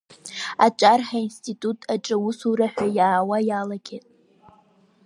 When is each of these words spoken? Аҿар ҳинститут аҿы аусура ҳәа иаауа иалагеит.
Аҿар 0.65 0.99
ҳинститут 1.09 1.79
аҿы 1.93 2.15
аусура 2.19 2.67
ҳәа 2.73 2.87
иаауа 2.97 3.37
иалагеит. 3.49 4.05